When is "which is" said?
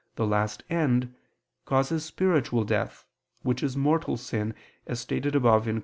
3.43-3.77